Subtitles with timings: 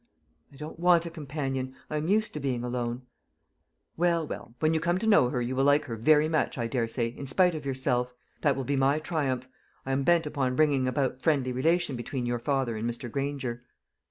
[0.51, 3.03] "I don't want a companion; I am used to being alone."
[3.95, 6.65] "Well, well, when you come to know her, you will like her very much, I
[6.65, 8.11] daresay, in spite of yourself;
[8.41, 9.47] that will be my triumph.
[9.85, 13.11] I am bent upon bringing about friendly relation, between your father and Mr.
[13.11, 13.63] Granger."